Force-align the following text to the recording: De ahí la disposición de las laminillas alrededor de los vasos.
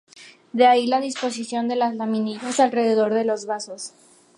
De 0.51 0.65
ahí 0.65 0.87
la 0.87 0.99
disposición 0.99 1.67
de 1.67 1.75
las 1.75 1.95
laminillas 1.95 2.59
alrededor 2.59 3.13
de 3.13 3.23
los 3.23 3.45
vasos. 3.45 3.93